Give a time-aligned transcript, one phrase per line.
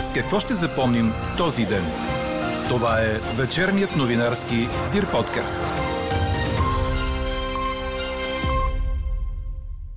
[0.00, 1.84] С какво ще запомним този ден?
[2.68, 4.56] Това е вечерният новинарски
[4.92, 5.60] Дир подкаст.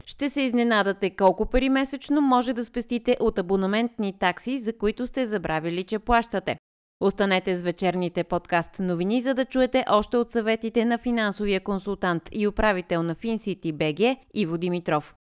[0.06, 5.26] Ще се изненадате колко пари месечно може да спестите от абонаментни такси, за които сте
[5.26, 6.58] забравили, че плащате.
[7.02, 12.48] Останете с вечерните подкаст новини, за да чуете още от съветите на финансовия консултант и
[12.48, 15.16] управител на FinCity BG Иво Димитров.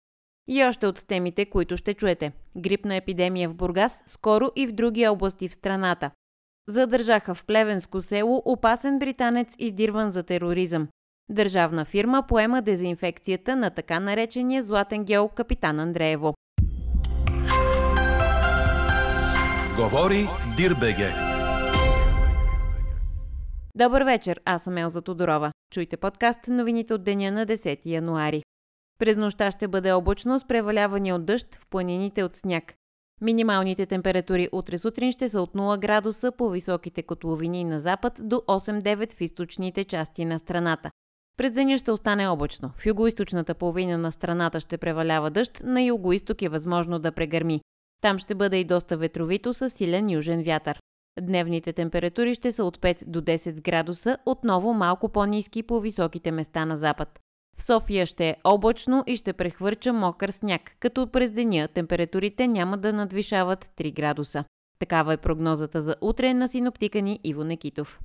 [0.51, 2.31] И още от темите, които ще чуете.
[2.57, 6.11] Грипна епидемия в Бургас, скоро и в други области в страната.
[6.67, 10.87] Задържаха в Плевенско село опасен британец, издирван за тероризъм.
[11.29, 16.33] Държавна фирма поема дезинфекцията на така наречения златен гел Капитан Андреево.
[19.75, 21.13] Говори Дирбеге.
[23.75, 25.51] Добър вечер, аз съм Елза Тодорова.
[25.73, 28.43] Чуйте подкаст новините от деня на 10 януари.
[28.99, 32.73] През нощта ще бъде облачно с преваляване от дъжд в планините от сняг.
[33.21, 38.35] Минималните температури утре сутрин ще са от 0 градуса по високите котловини на запад до
[38.35, 40.91] 8-9 в източните части на страната.
[41.37, 42.71] През деня ще остане облачно.
[42.77, 47.61] В югоисточната половина на страната ще превалява дъжд, на югоисток е възможно да прегърми.
[48.01, 50.79] Там ще бъде и доста ветровито с силен южен вятър.
[51.21, 56.65] Дневните температури ще са от 5 до 10 градуса, отново малко по-низки по високите места
[56.65, 57.19] на запад.
[57.59, 62.77] В София ще е облачно и ще прехвърча мокър сняг, като през деня температурите няма
[62.77, 64.43] да надвишават 3 градуса.
[64.79, 67.99] Такава е прогнозата за утре на синоптика ни Иво Некитов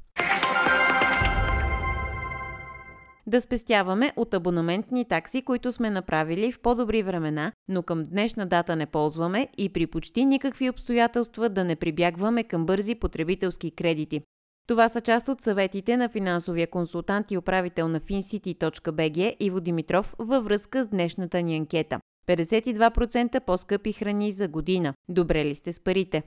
[3.27, 8.77] да спестяваме от абонаментни такси, които сме направили в по-добри времена, но към днешна дата
[8.77, 14.21] не ползваме и при почти никакви обстоятелства да не прибягваме към бързи потребителски кредити.
[14.69, 20.45] Това са част от съветите на финансовия консултант и управител на fincity.bg Иво Димитров във
[20.45, 22.01] връзка с днешната ни анкета.
[22.29, 24.95] 52% по-скъпи храни за година.
[25.09, 26.23] Добре ли сте с парите?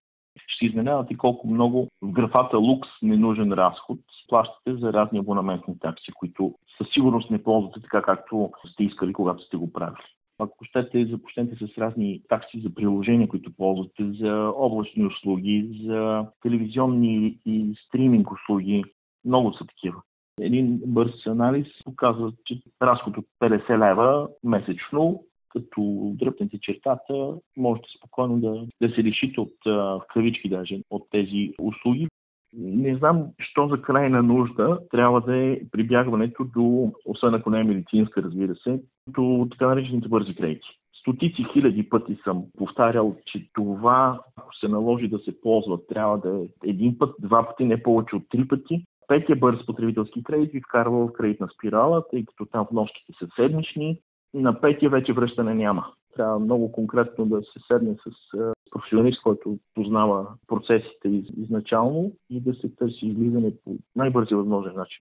[0.48, 6.54] Ще изненадате колко много в графата лукс ненужен разход плащате за разни абонаментни такси, които
[6.78, 10.04] със сигурност не ползвате така, както сте искали, когато сте го правили.
[10.40, 17.38] Ако щете, започнете с разни такси за приложения, които ползвате, за облачни услуги, за телевизионни
[17.46, 18.84] и стриминг услуги.
[19.26, 20.02] Много са такива.
[20.42, 28.40] Един бърз анализ показва, че разход от 50 лева месечно, като дръпнете чертата, можете спокойно
[28.40, 32.08] да, да се решите от, в кавички даже, от тези услуги
[32.54, 37.64] не знам, що за крайна нужда трябва да е прибягването до, освен ако не е
[37.64, 40.68] медицинска, разбира се, до така наречените бързи кредити.
[41.00, 46.44] Стотици хиляди пъти съм повтарял, че това, ако се наложи да се ползва, трябва да
[46.44, 48.86] е един път, два пъти, не повече от три пъти.
[49.08, 54.00] Петия бърз потребителски кредит ви вкарва в кредитна спирала, тъй като там вноските са седмични.
[54.34, 55.86] На петия вече връщане няма.
[56.18, 58.38] Трябва много конкретно да се седне с
[58.72, 65.00] професионалист, който познава процесите изначално и да се търси излизане по най-бързия възможен начин.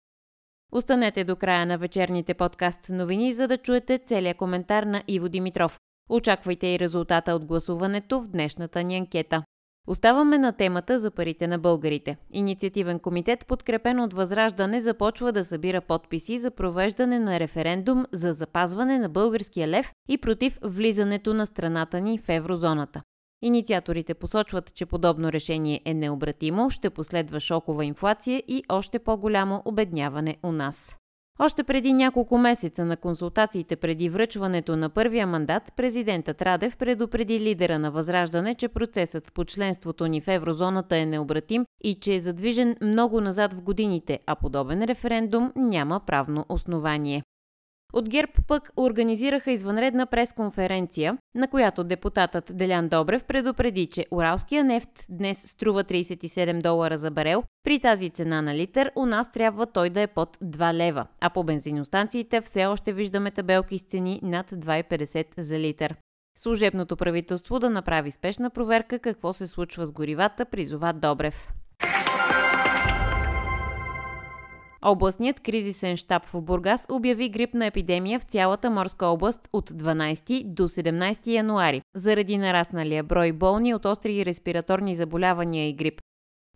[0.72, 5.78] Останете до края на вечерните подкаст новини, за да чуете целият коментар на Иво Димитров.
[6.10, 9.42] Очаквайте и резултата от гласуването в днешната ни анкета.
[9.86, 12.16] Оставаме на темата за парите на българите.
[12.32, 18.98] Инициативен комитет, подкрепен от Възраждане, започва да събира подписи за провеждане на референдум за запазване
[18.98, 23.02] на българския лев и против влизането на страната ни в еврозоната.
[23.42, 30.36] Инициаторите посочват, че подобно решение е необратимо, ще последва шокова инфлация и още по-голямо обедняване
[30.42, 30.96] у нас.
[31.42, 37.78] Още преди няколко месеца на консултациите преди връчването на първия мандат, президентът Радев предупреди лидера
[37.78, 42.76] на Възраждане, че процесът по членството ни в еврозоната е необратим и че е задвижен
[42.82, 47.22] много назад в годините, а подобен референдум няма правно основание.
[47.92, 55.06] От ГЕРБ пък организираха извънредна пресконференция, на която депутатът Делян Добрев предупреди, че уралския нефт
[55.08, 57.42] днес струва 37 долара за барел.
[57.64, 61.30] При тази цена на литър у нас трябва той да е под 2 лева, а
[61.30, 65.96] по бензиностанциите все още виждаме табелки с цени над 2,50 за литър.
[66.38, 71.48] Служебното правителство да направи спешна проверка какво се случва с горивата, призова Добрев.
[74.82, 80.68] Областният кризисен штаб в Бургас обяви грипна епидемия в цялата морска област от 12 до
[80.68, 86.00] 17 януари, заради нарасналия брой болни от остри респираторни заболявания и грип.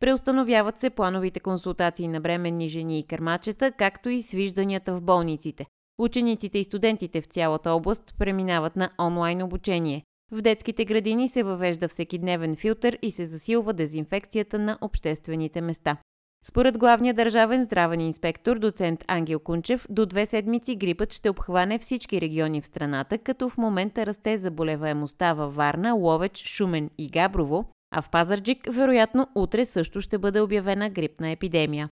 [0.01, 5.67] Преустановяват се плановите консултации на бременни жени и кърмачета, както и свижданията в болниците.
[5.99, 10.03] Учениците и студентите в цялата област преминават на онлайн обучение.
[10.33, 15.97] В детските градини се въвежда всекидневен филтър и се засилва дезинфекцията на обществените места.
[16.47, 22.21] Според главния държавен здравен инспектор, доцент Ангел Кунчев, до две седмици грипът ще обхване всички
[22.21, 28.03] региони в страната, като в момента расте заболеваемостта във Варна, Ловеч, Шумен и Габрово, А
[28.03, 31.89] в Пазарджик, вероятно, утре също ще бъде обявена грипна епидемия.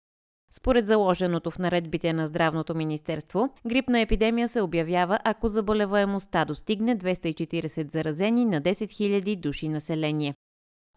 [0.54, 7.92] Според заложеното в наредбите на Здравното министерство, грипна епидемия се обявява, ако заболеваемостта достигне 240
[7.92, 10.34] заразени на 10 000 души население.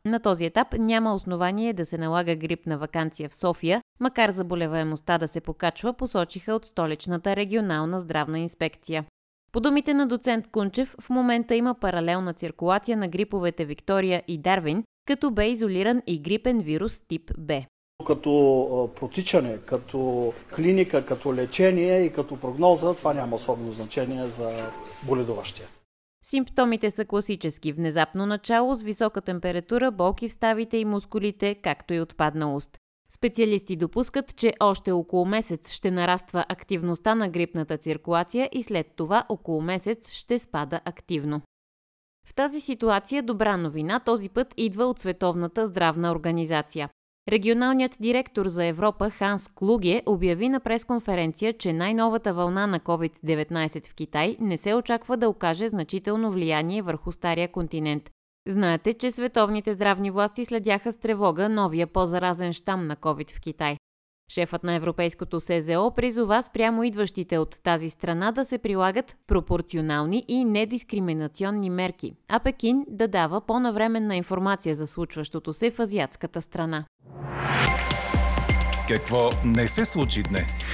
[0.05, 5.27] На този етап няма основание да се налага грипна вакансия в София, макар заболеваемостта да
[5.27, 9.05] се покачва, посочиха от столичната регионална здравна инспекция.
[9.51, 14.83] По думите на доцент Кунчев, в момента има паралелна циркулация на гриповете Виктория и Дарвин,
[15.07, 17.61] като бе изолиран и грипен вирус тип Б.
[18.07, 24.71] Като протичане, като клиника, като лечение и като прогноза, това няма особено значение за
[25.03, 25.67] боледуващия.
[26.27, 31.99] Симптомите са класически– внезапно начало с висока температура, болки в ставите и мускулите, както и
[31.99, 32.77] отпадналост.
[33.09, 39.25] Специалисти допускат, че още около месец ще нараства активността на грипната циркулация и след това
[39.29, 41.41] около месец ще спада активно.
[42.27, 46.89] В тази ситуация добра новина този път идва от Световната здравна организация.
[47.29, 53.95] Регионалният директор за Европа Ханс Клуге обяви на пресконференция, че най-новата вълна на COVID-19 в
[53.95, 58.09] Китай не се очаква да окаже значително влияние върху стария континент.
[58.47, 63.77] Знаете, че световните здравни власти следяха с тревога новия по-заразен щам на COVID в Китай.
[64.31, 70.45] Шефът на Европейското СЗО призова спрямо идващите от тази страна да се прилагат пропорционални и
[70.45, 76.85] недискриминационни мерки, а Пекин да дава по-навременна информация за случващото се в азиатската страна.
[78.87, 80.69] Какво не се случи днес?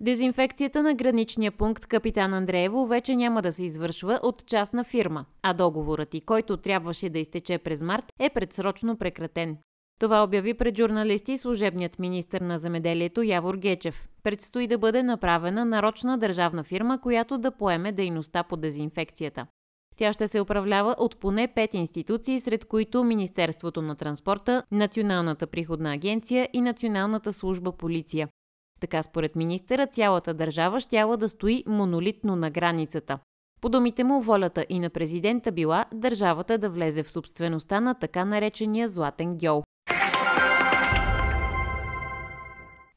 [0.00, 5.54] Дезинфекцията на граничния пункт Капитан Андреево вече няма да се извършва от частна фирма, а
[5.54, 9.56] договорът и който трябваше да изтече през март е предсрочно прекратен.
[10.00, 14.08] Това обяви пред журналисти служебният министр на земеделието Явор Гечев.
[14.22, 19.46] Предстои да бъде направена нарочна държавна фирма, която да поеме дейността по дезинфекцията.
[19.98, 25.92] Тя ще се управлява от поне пет институции, сред които Министерството на транспорта, Националната приходна
[25.92, 28.28] агенция и Националната служба полиция.
[28.80, 33.18] Така според министъра цялата държава щяла да стои монолитно на границата.
[33.60, 38.24] По думите му, волята и на президента била държавата да влезе в собствеността на така
[38.24, 39.62] наречения Златен гьол.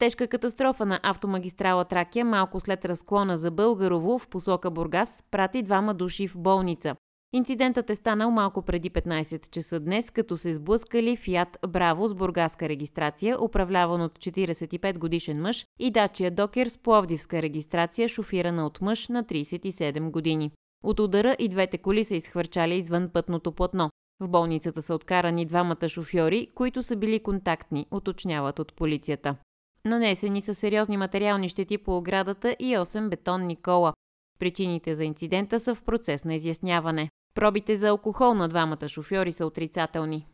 [0.02, 5.94] Тежка катастрофа на автомагистрала Тракия малко след разклона за Българово в посока Бургас прати двама
[5.94, 6.96] души в болница.
[7.32, 12.68] Инцидентът е станал малко преди 15 часа днес, като се сблъскали Фиат Браво с бургаска
[12.68, 19.08] регистрация, управляван от 45 годишен мъж, и Дачия Докер с пловдивска регистрация, шофирана от мъж
[19.08, 20.50] на 37 години.
[20.84, 23.90] От удара и двете коли са изхвърчали извън пътното платно.
[24.20, 29.36] В болницата са откарани двамата шофьори, които са били контактни, уточняват от полицията.
[29.84, 33.92] Нанесени са сериозни материални щети по оградата и 8 бетонни кола.
[34.38, 37.08] Причините за инцидента са в процес на изясняване.
[37.34, 40.26] Пробите за алкохол на двамата шофьори са отрицателни.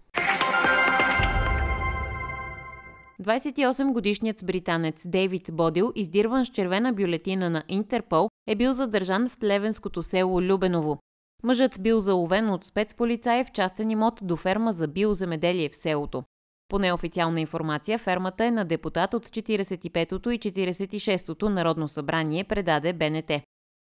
[3.22, 10.02] 28-годишният британец Дейвид Бодил, издирван с червена бюлетина на Интерпол, е бил задържан в плевенското
[10.02, 10.98] село Любеново.
[11.42, 16.24] Мъжът бил заловен от спецполицаи в частен имот до ферма за биоземеделие в селото.
[16.68, 23.30] По неофициална информация, фермата е на депутат от 45-то и 46-то Народно събрание, предаде БНТ.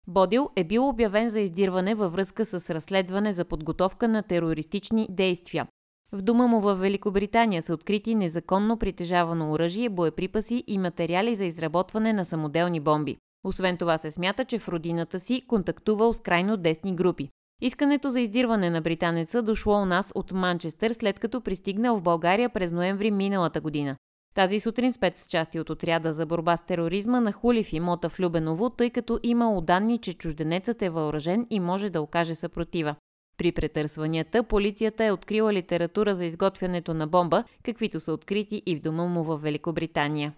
[0.08, 5.66] Бодил е бил обявен за издирване във връзка с разследване за подготовка на терористични действия.
[6.12, 12.12] В дома му в Великобритания са открити незаконно притежавано оръжие, боеприпаси и материали за изработване
[12.12, 13.16] на самоделни бомби.
[13.44, 17.28] Освен това се смята, че в родината си контактувал с крайно десни групи.
[17.60, 22.48] Искането за издирване на британеца дошло у нас от Манчестър, след като пристигнал в България
[22.48, 23.96] през ноември миналата година.
[24.34, 28.90] Тази сутрин спецчасти от отряда за борба с тероризма нахули в имота в Любеново, тъй
[28.90, 32.94] като имало данни, че чужденецът е въоръжен и може да окаже съпротива.
[33.38, 38.80] При претърсванията полицията е открила литература за изготвянето на бомба, каквито са открити и в
[38.80, 40.32] дома му в Великобритания.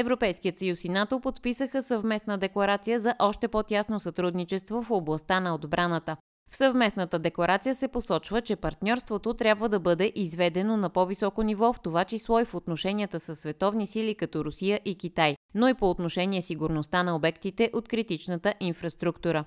[0.00, 6.16] Европейският съюз и НАТО подписаха съвместна декларация за още по-тясно сътрудничество в областта на отбраната.
[6.50, 11.80] В съвместната декларация се посочва, че партньорството трябва да бъде изведено на по-високо ниво, в
[11.80, 15.90] това число и в отношенията с световни сили като Русия и Китай, но и по
[15.90, 19.44] отношение сигурността на обектите от критичната инфраструктура.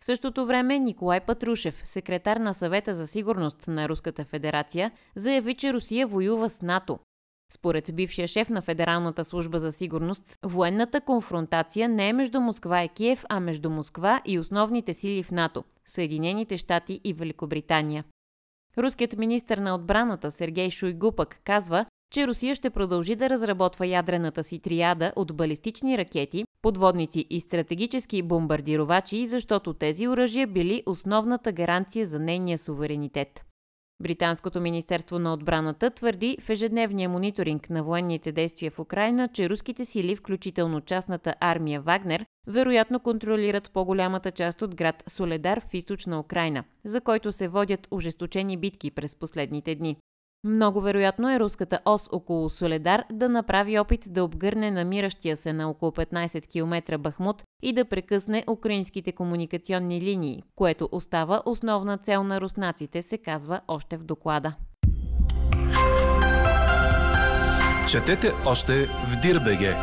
[0.00, 5.72] В същото време Николай Патрушев, секретар на съвета за сигурност на Руската федерация, заяви, че
[5.72, 6.98] Русия воюва с НАТО,
[7.52, 12.88] според бившия шеф на Федералната служба за сигурност, военната конфронтация не е между Москва и
[12.88, 18.04] Киев, а между Москва и основните сили в НАТО– Съединените щати и Великобритания.
[18.78, 24.44] Руският министр на отбраната Сергей Шуйгу пък казва, че Русия ще продължи да разработва ядрената
[24.44, 32.06] си триада от балистични ракети, подводници и стратегически бомбардировачи, защото тези оръжия били основната гаранция
[32.06, 33.51] за нейния суверенитет.
[34.02, 39.84] Британското министерство на отбраната твърди в ежедневния мониторинг на военните действия в Украина, че руските
[39.84, 46.64] сили, включително частната армия Вагнер, вероятно контролират по-голямата част от град Соледар в източна Украина,
[46.84, 49.96] за който се водят ожесточени битки през последните дни.
[50.44, 55.70] Много вероятно е руската ос около Соледар да направи опит да обгърне намиращия се на
[55.70, 62.40] около 15 км Бахмут и да прекъсне украинските комуникационни линии, което остава основна цел на
[62.40, 64.54] руснаците, се казва още в доклада.
[67.90, 69.76] Четете още в Дирбеге.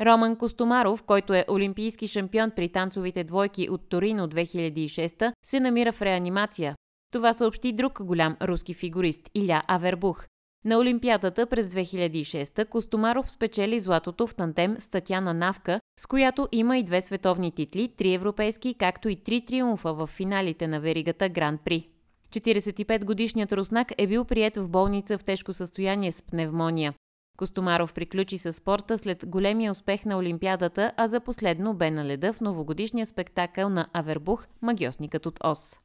[0.00, 6.02] Роман Костомаров, който е олимпийски шампион при танцовите двойки от Торино 2006, се намира в
[6.02, 6.74] реанимация.
[7.14, 10.26] Това съобщи друг голям руски фигурист Иля Авербух.
[10.64, 16.78] На Олимпиадата през 2006 Костомаров спечели златото в тантем с Татяна Навка, с която има
[16.78, 21.58] и две световни титли, три европейски, както и три триумфа в финалите на веригата Гран
[21.64, 21.88] При.
[22.32, 26.94] 45-годишният руснак е бил прият в болница в тежко състояние с пневмония.
[27.38, 32.32] Костомаров приключи със спорта след големия успех на Олимпиадата, а за последно бе на леда
[32.32, 35.78] в новогодишния спектакъл на Авербух «Магиосникът от Ос».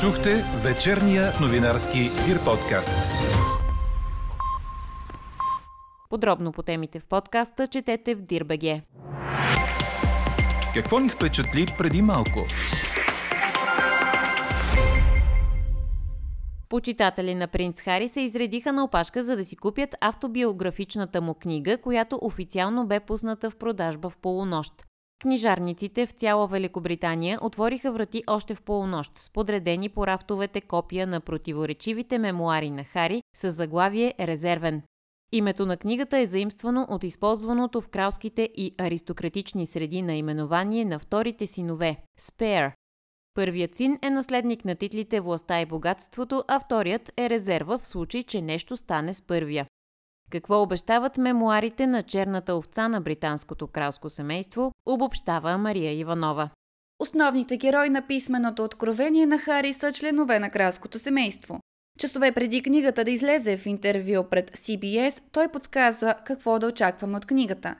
[0.00, 3.12] Чухте вечерния новинарски Дир подкаст.
[6.10, 8.82] Подробно по темите в подкаста четете в Дирбеге.
[10.74, 12.46] Какво ни впечатли преди малко?
[16.68, 21.78] Почитатели на принц Хари се изредиха на опашка, за да си купят автобиографичната му книга,
[21.78, 24.89] която официално бе пусната в продажба в полунощ.
[25.20, 31.20] Книжарниците в цяла Великобритания отвориха врати още в полунощ с подредени по рафтовете копия на
[31.20, 34.82] противоречивите мемуари на Хари с заглавие «Резервен».
[35.32, 41.46] Името на книгата е заимствано от използваното в кралските и аристократични среди наименование на вторите
[41.46, 42.72] синове– Спеер.
[43.34, 48.22] Първият син е наследник на титлите Властта и богатството, а вторият е резерва в случай,
[48.22, 49.66] че нещо стане с първия.
[50.30, 56.50] Какво обещават мемуарите на черната овца на британското кралско семейство, обобщава Мария Иванова.
[56.98, 61.60] Основните герои на писменото откровение на Хари са членове на кралското семейство.
[61.98, 67.26] Часове преди книгата да излезе в интервю пред CBS, той подсказва какво да очакваме от
[67.26, 67.74] книгата.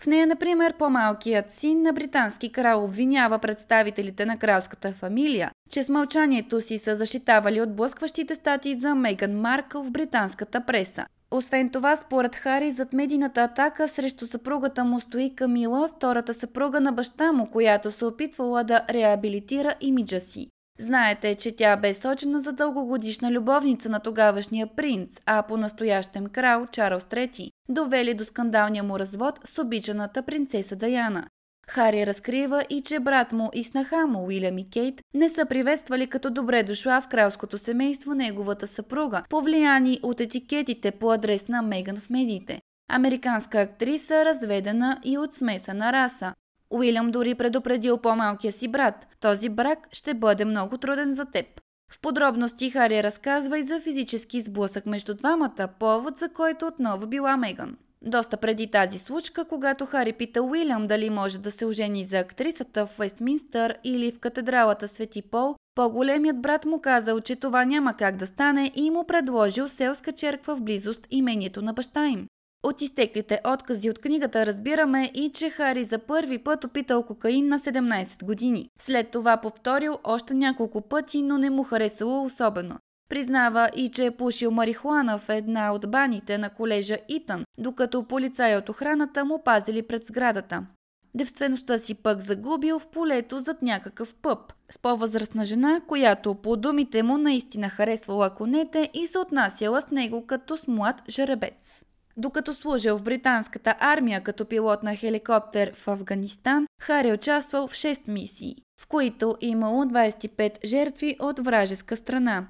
[0.00, 5.88] В нея, например, по-малкият син на британски крал обвинява представителите на кралската фамилия, че с
[5.88, 11.06] мълчанието си са защитавали от блъскващите статии за Меган Маркъл в британската преса.
[11.30, 16.92] Освен това, според Хари, зад медийната атака срещу съпругата му стои Камила, втората съпруга на
[16.92, 20.48] баща му, която се опитвала да реабилитира имиджа си.
[20.78, 27.04] Знаете, че тя бе сочена за дългогодишна любовница на тогавашния принц, а по-настоящем крал Чарлз
[27.04, 31.26] III, довели до скандалния му развод с обичаната принцеса Даяна.
[31.70, 36.06] Хари разкрива и, че брат му и снаха му Уилям и Кейт не са приветствали
[36.06, 41.96] като добре дошла в кралското семейство неговата съпруга, повлияни от етикетите по адрес на Меган
[41.96, 42.60] в медиите.
[42.90, 46.34] Американска актриса, разведена и от смесена раса.
[46.70, 49.06] Уилям дори предупредил по-малкия си брат.
[49.20, 51.46] Този брак ще бъде много труден за теб.
[51.92, 57.36] В подробности Хари разказва и за физически сблъсък между двамата, повод за който отново била
[57.36, 57.76] Меган.
[58.02, 62.86] Доста преди тази случка, когато Хари пита Уилям дали може да се ожени за актрисата
[62.86, 68.16] в Вестминстър или в катедралата Свети Пол, по-големият брат му казал, че това няма как
[68.16, 72.26] да стане и му предложил селска черква в близост имението на баща им.
[72.62, 77.58] От изтеклите откази от книгата разбираме и, че Хари за първи път опитал кокаин на
[77.58, 78.68] 17 години.
[78.78, 82.78] След това повторил още няколко пъти, но не му харесало особено.
[83.08, 88.56] Признава и, че е пушил марихуана в една от баните на колежа Итън, докато полицаи
[88.56, 90.66] от охраната му пазили пред сградата.
[91.14, 97.02] Девствеността си пък загубил в полето зад някакъв пъп, с по-възрастна жена, която по думите
[97.02, 101.82] му наистина харесвала конете и се отнасяла с него като с млад жеребец.
[102.16, 108.10] Докато служил в британската армия като пилот на хеликоптер в Афганистан, Хари участвал в 6
[108.10, 112.46] мисии, в които имало 25 жертви от вражеска страна.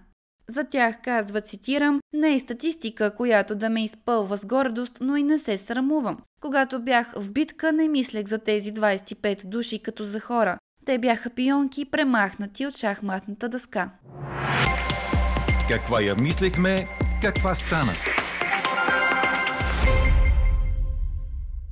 [0.50, 5.22] За тях казва, цитирам, не е статистика, която да ме изпълва с гордост, но и
[5.22, 6.18] не се срамувам.
[6.40, 10.58] Когато бях в битка, не мислех за тези 25 души като за хора.
[10.84, 13.90] Те бяха пионки, премахнати от шахматната дъска.
[15.68, 16.88] Каква я мислехме,
[17.22, 17.92] каква стана?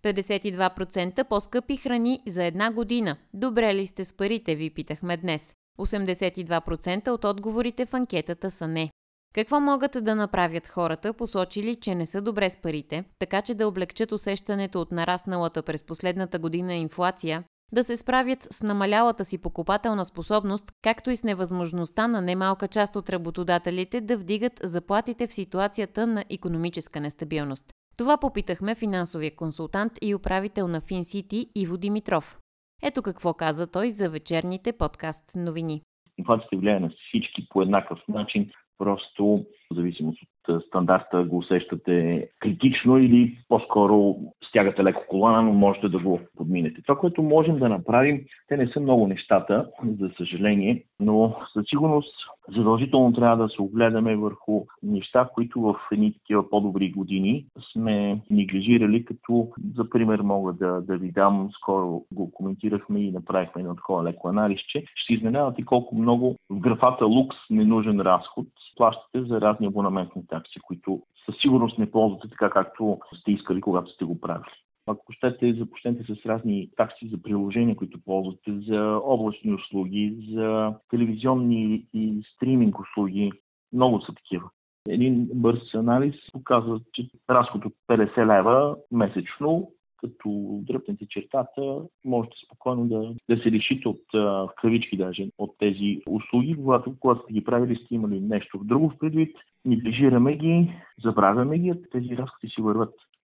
[0.05, 3.17] 52% по-скъпи храни за една година.
[3.35, 5.55] Добре ли сте с парите, ви питахме днес.
[5.79, 8.91] 82% от отговорите в анкетата са не.
[9.35, 13.69] Какво могат да направят хората, посочили, че не са добре с парите, така че да
[13.69, 20.05] облегчат усещането от нарасналата през последната година инфлация, да се справят с намалялата си покупателна
[20.05, 26.07] способност, както и с невъзможността на немалка част от работодателите да вдигат заплатите в ситуацията
[26.07, 27.65] на економическа нестабилност.
[27.97, 32.39] Това попитахме финансовия консултант и управител на FinCity Иво Димитров.
[32.83, 35.83] Ето какво каза той за вечерните подкаст новини.
[36.19, 42.99] Инфлацията влияе на всички по еднакъв начин, просто в зависимост от стандарта го усещате критично
[42.99, 44.17] или по-скоро
[44.49, 46.83] стягате леко колана, но можете да го подминете.
[46.83, 52.15] Това, което можем да направим, те не са много нещата, за съжаление, но със сигурност
[52.49, 59.05] задължително трябва да се огледаме върху неща, които в едни такива по-добри години сме неглижирали,
[59.05, 64.05] като за пример мога да, да ви дам, скоро го коментирахме и направихме едно такова
[64.05, 68.47] леко анализ, че ще изненадате колко много в графата лукс ненужен разход
[68.77, 73.91] плащате за разни абонаментни такси, които със сигурност не ползвате така, както сте искали, когато
[73.91, 74.51] сте го правили.
[74.87, 81.87] Ако щете, започнете с разни такси за приложения, които ползвате, за облачни услуги, за телевизионни
[81.95, 83.33] и стриминг услуги.
[83.73, 84.51] Много са такива.
[84.89, 92.89] Един бърз анализ показва, че разход от 50 лева месечно като дръпнете чертата, можете спокойно
[92.89, 97.45] да, да се решите от в кавички даже от тези услуги, когато, когато сте ги
[97.45, 100.73] правили, сте имали нещо друго в предвид, неглижираме ги,
[101.05, 102.95] забравяме ги, тези разходи си върват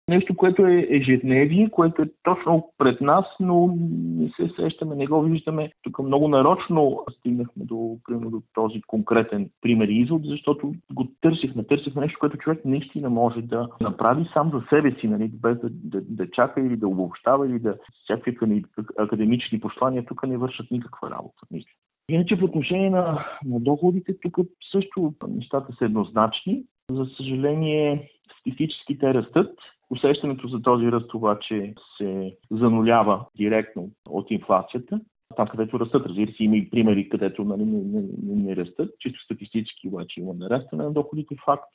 [0.08, 5.22] нещо, което е ежедневие, което е точно пред нас, но не се сещаме, не го
[5.22, 5.72] виждаме.
[5.82, 11.64] Тук много нарочно стигнахме до, примерно, до този конкретен пример и извод, защото го търсихме.
[11.64, 15.68] Търсихме нещо, което човек наистина може да направи сам за себе си, нали, без да,
[15.70, 18.64] да, да чака или да обобщава или да всякакви
[18.98, 21.42] академични послания тук не вършат никаква работа.
[21.50, 21.70] Мисля.
[22.08, 24.38] Иначе в отношение на, на доходите, тук
[24.72, 26.62] също нещата са еднозначни.
[26.90, 29.58] За съжаление, статистически те растат,
[29.90, 35.00] Усещането за този ръст обаче се занулява директно от инфлацията.
[35.37, 38.90] Там, където растат, разбира се, има и примери, където нали, не, не, не, не растат.
[38.99, 41.37] Чисто статистически обаче има нарастване на доходите.
[41.44, 41.68] Факт.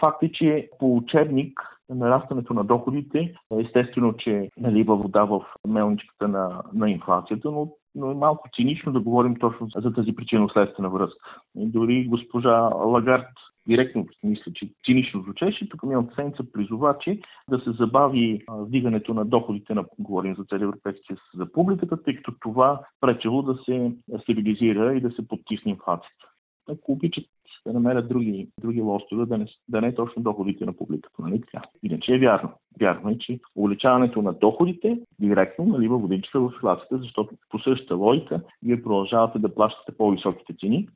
[0.00, 6.62] Факт е, че по учебник нарастването на доходите, естествено, че налива вода в мелничката на,
[6.74, 11.40] на инфлацията, но, но е малко цинично да говорим точно за тази причинно-следствена връзка.
[11.58, 13.28] И дори госпожа Лагард
[13.68, 19.24] директно мисля, че цинично звучеше, тук миналата седмица призова, че да се забави вдигането на
[19.24, 24.96] доходите на, говорим за цели Европейския за публиката, тъй като това пречело да се стабилизира
[24.96, 26.26] и да се подтисне инфлацията.
[26.68, 27.24] Ако обичат
[27.66, 31.22] да намерят други, други лостове, да не, да не е точно доходите на публиката.
[31.22, 31.62] Нали така?
[31.82, 32.50] Иначе е вярно.
[32.80, 38.40] Вярно е, че увеличаването на доходите директно налива водичка в инфлацията, защото по същата логика
[38.62, 40.88] вие продължавате да плащате по-високите цени,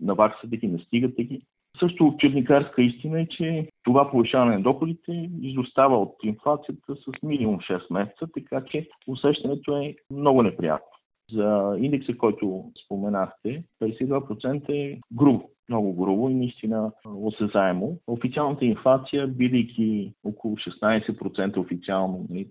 [0.00, 1.42] наваксате ги, настигате ги,
[1.80, 7.92] също черникарска истина е, че това повишаване на доходите изостава от инфлацията с минимум 6
[7.92, 10.86] месеца, така че усещането е много неприятно.
[11.32, 17.98] За индекса, който споменахте, 52% е грубо, много грубо и наистина осезаемо.
[18.06, 22.48] Официалната инфлация, бидейки около 16% официално, нали,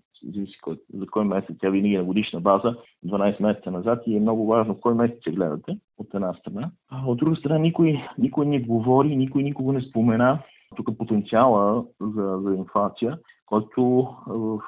[0.93, 4.45] за кой месец, тя винаги е на годишна база, 12 месеца назад и е много
[4.45, 6.71] важно кой месец се гледате, от една страна.
[6.91, 10.39] А от друга страна, никой, никой не говори, никой никога не спомена
[10.75, 13.17] тук потенциала за, за инфлация,
[13.53, 14.59] който в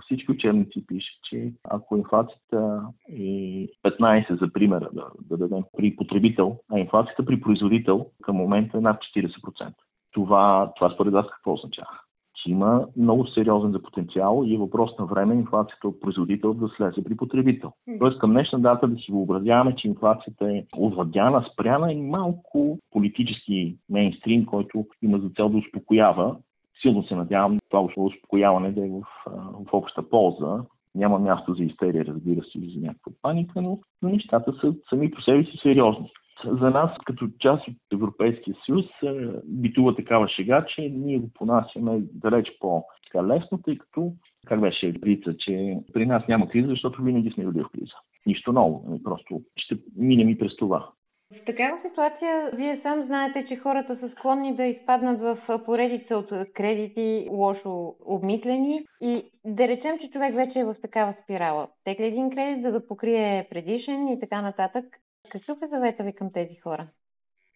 [0.00, 3.22] всички учебници пише, че ако инфлацията е
[3.84, 8.80] 15, за примера да, да дадем при потребител, а инфлацията при производител към момента е
[8.80, 9.72] над 40%.
[10.12, 11.88] Това, това според вас какво означава?
[12.34, 16.68] че има много сериозен за потенциал и е въпрос на време инфлацията от производител да
[16.68, 17.72] слезе при потребител.
[17.98, 23.76] Тоест към днешна дата да си въобразяваме, че инфлацията е овладяна, спряна и малко политически
[23.90, 26.36] мейнстрим, който има за цел да успокоява.
[26.84, 29.02] Силно се надявам това успокояване да е в,
[29.66, 30.64] в обща полза.
[30.94, 35.22] Няма място за истерия, разбира се, и за някаква паника, но, нещата са сами по
[35.22, 36.10] себе си сериозни.
[36.44, 38.84] За нас, като част от Европейския съюз,
[39.44, 44.12] битува такава шега, че ние го понасяме далеч по-лесно, тъй като,
[44.46, 47.94] как беше рица, че при нас няма криза, защото винаги сме били в криза.
[48.26, 50.88] Нищо ново, нали, просто ще минем и през това.
[51.32, 56.28] В такава ситуация, вие сам знаете, че хората са склонни да изпаднат в поредица от
[56.54, 61.68] кредити, лошо обмислени и да речем, че човек вече е в такава спирала.
[61.84, 64.84] Текли един кредит, за да покрие предишен и така нататък.
[65.30, 66.86] Какъв е завета ви към тези хора?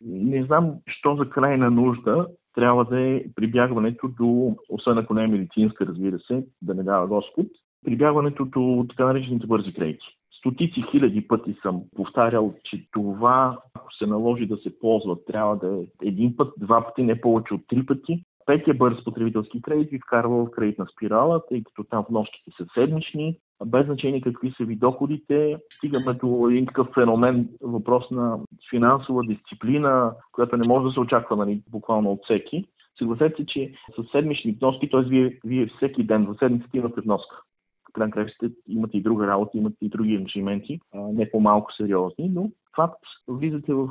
[0.05, 5.27] Не знам, що за крайна нужда трябва да е прибягването до, освен ако не е
[5.27, 7.47] медицинска, разбира се, да не дава Господ,
[7.85, 10.18] прибягването до така наречените бързи кредити.
[10.39, 15.83] Стотици хиляди пъти съм повтарял, че това, ако се наложи да се ползва, трябва да
[15.83, 18.25] е един път, два пъти, не повече от три пъти.
[18.47, 23.37] Петия бърз потребителски кредит ви вкарва в кредитна спирала, тъй като там вноските са седмични,
[23.67, 28.39] без значение какви са ви доходите, стигаме до един такъв феномен, въпрос на
[28.71, 32.65] финансова дисциплина, която не може да се очаква нали, буквално от всеки.
[32.99, 35.03] Съгласете се, че с седмични вноски, т.е.
[35.03, 37.43] Вие, вие всеки ден в седмицата имате вноска.
[37.99, 43.03] Крайна краща имате и друга работа, имате и други ангажименти, не по-малко сериозни, но факт
[43.29, 43.89] влизате в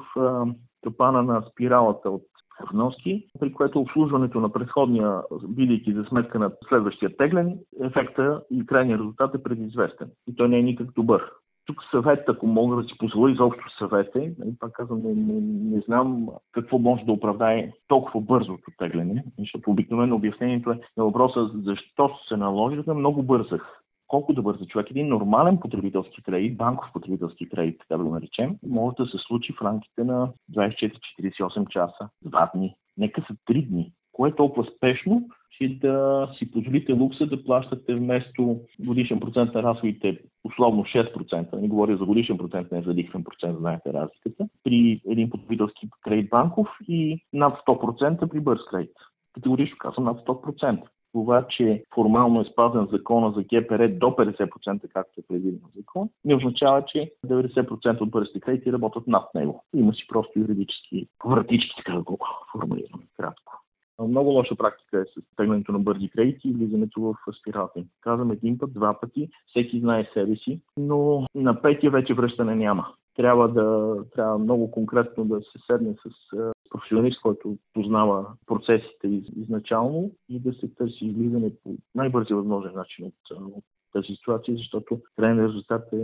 [0.84, 2.24] капана на спиралата от
[2.72, 9.00] вноски, при което обслужването на предходния, бидейки за сметка на следващия теглен, ефекта и крайният
[9.00, 10.10] резултат е предизвестен.
[10.28, 11.32] И той не е никак добър.
[11.65, 15.41] Тук съвет, ако мога да си позволя изобщо съвете, нали, пак казвам, не, не,
[15.76, 21.50] не знам какво може да оправдае толкова бързото тегляне, защото обикновено обяснението е на въпроса
[21.54, 24.91] защо се наложи, да много бързах колко да бърза човек.
[24.91, 29.54] Един нормален потребителски кредит, банков потребителски кредит, така да го наречем, може да се случи
[29.54, 32.76] в рамките на 24-48 часа, 2 дни.
[32.98, 33.91] Нека са 3 дни.
[34.12, 39.63] Кое е толкова спешно, че да си позволите лукса да плащате вместо годишен процент на
[39.63, 45.02] разходите, условно 6%, не говоря за годишен процент, не за лихвен процент, знаете разликата, при
[45.10, 48.96] един потребителски кредит банков и над 100% при бърз кредит.
[49.34, 55.20] Категорично казвам над 100% това, че формално е спазен закона за ГПР до 50%, както
[55.20, 59.63] е предвидено закон, не означава, че 90% от бързите кредити работят над него.
[59.76, 62.17] Има си просто юридически вратички, така да го
[62.52, 63.54] формулираме кратко.
[64.02, 67.84] Много лоша практика е с теглянето на бързи кредити и влизането в спиралата.
[68.02, 72.88] Казвам един път, два пъти, всеки знае себе си, но на петия вече връщане няма.
[73.15, 76.38] Трябва да трябва много конкретно да се седне с
[76.70, 83.14] професионалист, който познава процесите изначално и да се търси излизане по най-бързия възможен начин от,
[83.56, 85.98] от тази ситуация, защото крайният резултат е,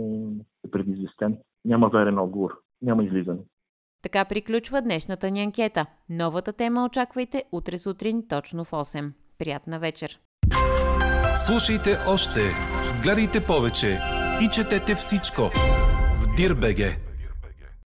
[0.66, 1.38] е предизвестен.
[1.64, 3.40] Няма верен отговор, няма излизане.
[4.02, 5.86] Така приключва днешната ни анкета.
[6.10, 9.12] Новата тема очаквайте утре сутрин точно в 8.
[9.38, 10.20] Приятна вечер!
[11.46, 12.40] Слушайте още,
[13.02, 13.98] гледайте повече
[14.44, 15.42] и четете всичко
[16.20, 17.03] в Дирбеге.